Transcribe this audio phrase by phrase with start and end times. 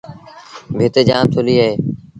[0.77, 1.71] ڀت جآم ٿُليٚ اهي۔